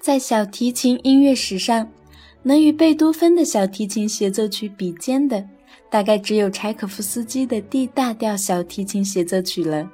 [0.00, 1.86] 在小提琴音乐史上，
[2.42, 5.46] 能与贝多芬的小提琴协奏曲比肩的，
[5.90, 9.86] 大概只有柴可夫斯基的《D 大调小提琴协奏曲》了。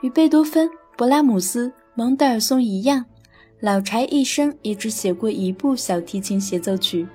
[0.00, 3.04] 与贝多芬、勃拉姆斯、蒙德尔松一样，
[3.60, 7.06] 老柴一生也只写过一部小提琴协奏曲。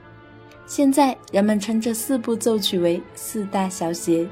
[0.66, 4.25] 现在人们称这四部奏曲为“四大小协”。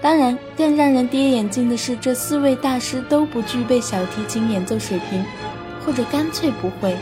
[0.00, 5.22] 当然，更让人跌眼镜的是，这四位大师都不具备小提琴演奏水平。
[5.84, 6.96] 或者干脆不会。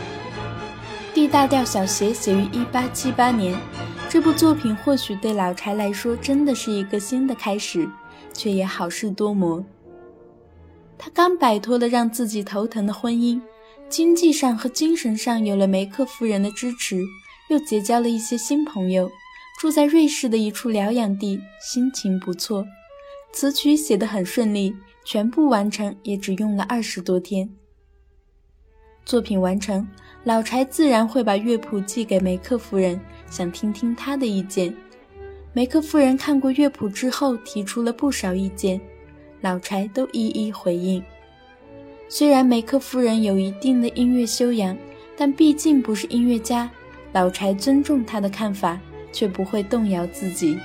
[1.13, 3.59] D 大调小协写于1878年，
[4.07, 7.89] 这部作品或许对老柴来说真的是一个新的开始，
[8.33, 9.65] 却也好事多磨。
[10.97, 13.41] 他刚摆脱了让自己头疼的婚姻，
[13.89, 17.01] 经济上和精神上有了梅克夫人的支持，
[17.49, 19.09] 又结交了一些新朋友，
[19.59, 22.65] 住在瑞士的一处疗养地，心情不错。
[23.31, 27.49] 词曲写得很顺利，全部完成也只用了二十多天。
[29.07, 29.87] 作品完成，
[30.25, 34.75] 老柴自然会把乐谱寄给梅克夫人，想听听她的意见。
[35.53, 38.81] 梅克夫人看过乐谱之后，提出了不少意见，
[39.39, 41.01] 老柴都一一回应。
[42.09, 44.77] 虽然梅克夫人有一定的音乐修养，
[45.15, 46.69] 但毕竟不是音乐家，
[47.13, 48.77] 老柴尊重她的看法，
[49.13, 50.57] 却不会动摇自己。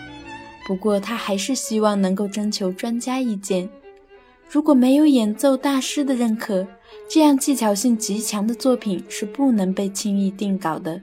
[0.67, 3.70] 不过他还是希望能够征求专家意见。
[4.53, 6.67] 如果没有演奏大师的认可，
[7.08, 11.00] 这样技巧性极强的作品是不能被轻易定稿的。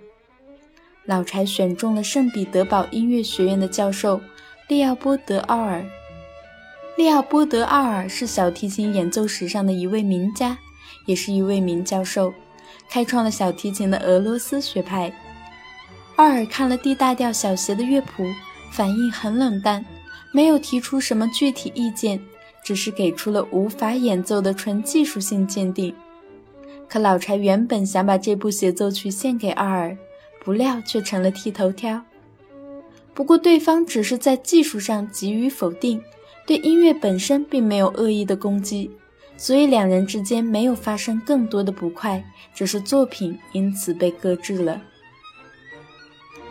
[1.06, 4.22] 老柴选中了圣彼得堡音乐学院的教授
[4.68, 5.84] 利奥波德·奥尔。
[6.96, 10.56] 利奥波德·奥尔是小提琴演奏史上的一位名家，
[11.08, 12.32] 也是一位名教授，
[12.88, 15.12] 开创了小提琴的俄罗斯学派。
[16.18, 18.24] 奥尔看了 D 大调小协的乐谱，
[18.72, 19.84] 反应很冷淡，
[20.32, 22.22] 没有提出什么具体意见。
[22.64, 25.94] 只是给出了无法演奏的纯技术性鉴定，
[26.88, 29.98] 可老柴原本想把这部协奏曲献给阿尔，
[30.44, 32.02] 不料却成了剃头挑。
[33.14, 36.02] 不过对方只是在技术上给予否定，
[36.46, 38.90] 对音乐本身并没有恶意的攻击，
[39.36, 42.24] 所以两人之间没有发生更多的不快，
[42.54, 44.82] 只是作品因此被搁置了。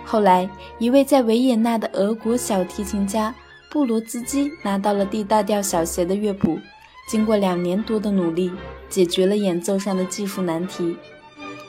[0.05, 3.35] 后来，一位在维也纳的俄国小提琴家。
[3.71, 6.59] 布罗兹基拿到了 D 大调小协的乐谱，
[7.07, 8.51] 经过两年多的努力，
[8.89, 10.97] 解决了演奏上的技术难题。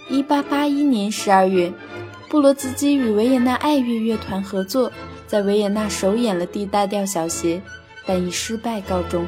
[0.09, 1.73] 1881年12月，
[2.29, 4.89] 布罗兹基与维也纳爱乐乐团合作，
[5.27, 7.61] 在维也纳首演了 D 大调小协，
[8.05, 9.25] 但以失败告终。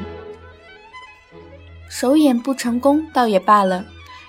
[1.90, 3.84] 首演不成功倒也罢了，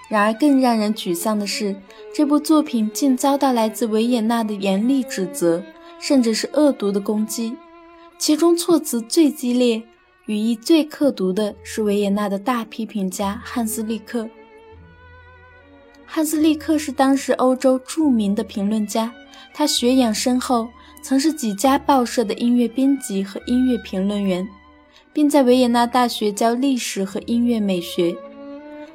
[0.10, 1.78] 然而更让人沮丧的是，
[2.14, 5.64] 这部作品竟遭到来自维也纳的严厉指责，
[5.98, 7.56] 甚至是恶毒的攻击。
[8.26, 9.84] 其中措辞最激烈、
[10.28, 14.30] 语义最刻毒的是维也纳的大批评家汉斯利克。
[16.06, 19.14] 汉斯利克是当时欧洲著名的评论家，
[19.54, 20.70] 他学养深厚，
[21.02, 24.48] 曾是几家报社的音乐编辑和音乐评论员，
[25.12, 28.16] 并在维也纳大学教历史和音乐美学。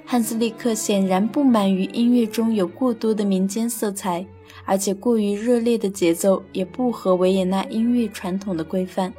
[0.06, 4.24] 汉斯利克显然不满于音乐中有过多的民间色彩。
[4.64, 9.12] 而且过于热烈的节奏也不合维也纳音乐传统的规范。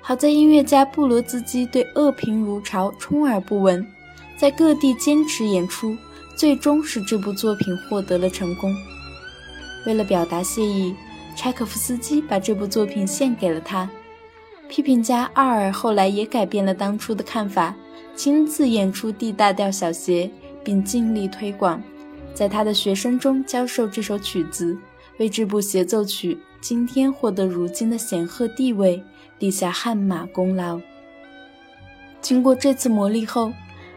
[0.00, 3.86] 好在音乐家布罗兹基对恶评如潮，充耳不闻，
[4.36, 5.94] 在各地坚持演出，
[6.34, 8.74] 最终使这部作品获得了成功。
[9.86, 10.94] 为了表达谢意，
[11.36, 13.88] 柴可夫斯基把这部作品献给了他。
[14.68, 17.74] 批评家奥尔后来也改变了当初的看法，
[18.14, 20.30] 亲自演出 D 大调小协，
[20.64, 21.82] 并尽力推广。
[22.40, 24.74] 在他的学生中教授这首曲子，
[25.18, 29.04] 为这部协奏曲今天获得如今的显赫地位
[29.40, 30.80] 立下汗马功劳。
[32.22, 33.52] 经过这次磨砺后，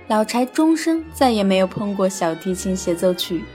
[0.10, 3.46] 老柴终生再也没有碰过小提琴协奏曲，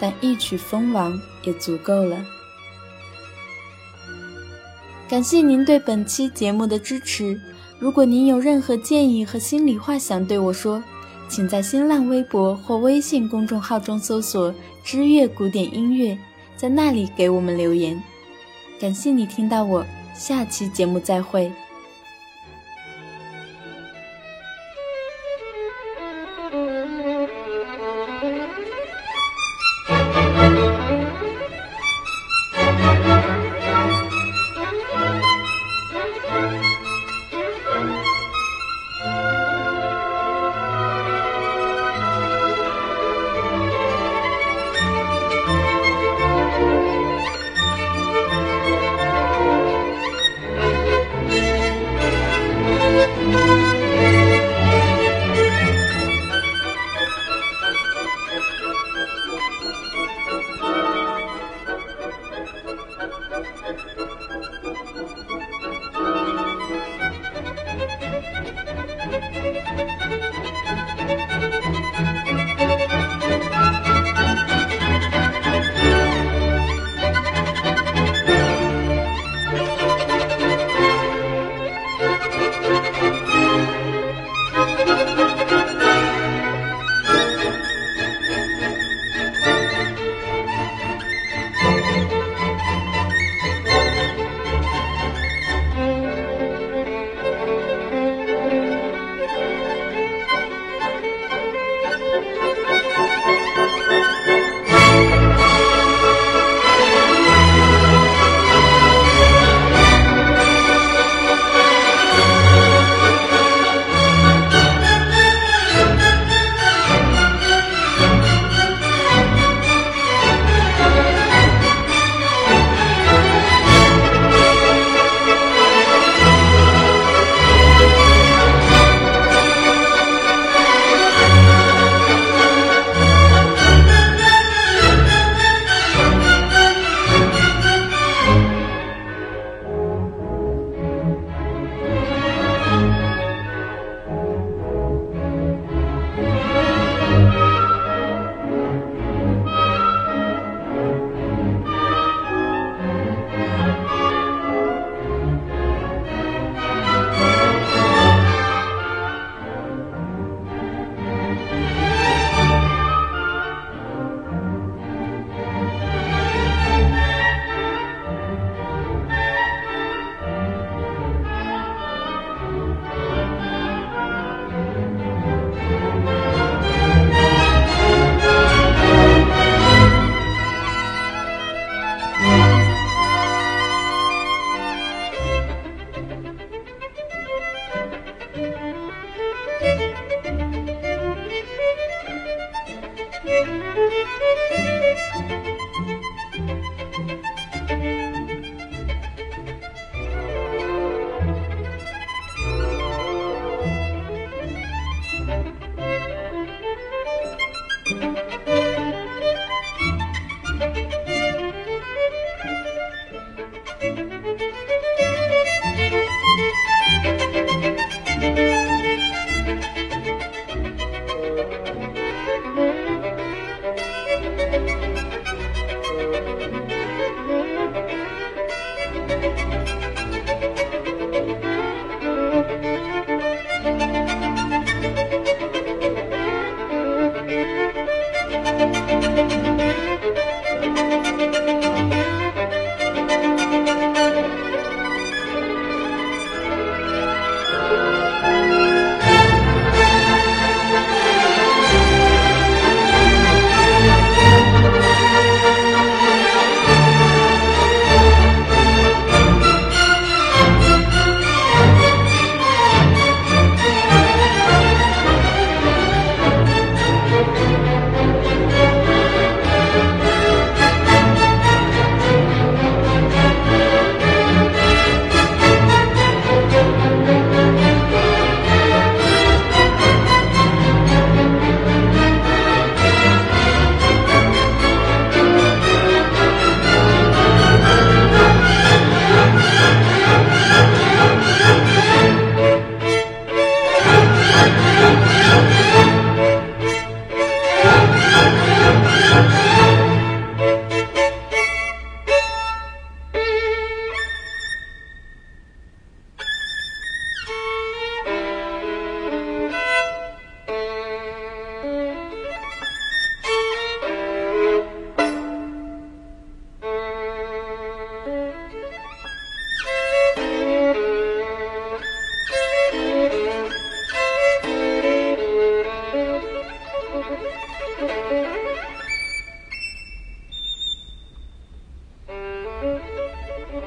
[0.00, 2.24] 但一曲封王也足够了。
[5.06, 7.38] 感谢您对本期节目的支持。
[7.78, 10.82] 如果您有任何建议和心里话想对我说，
[11.34, 14.54] 请在新浪微博或微信公众号中搜索
[14.84, 16.16] “知乐古典音乐”，
[16.54, 18.00] 在那里给我们留言。
[18.78, 19.84] 感谢你听到我，
[20.14, 21.50] 下期节目再会。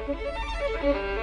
[0.08, 1.17] thank you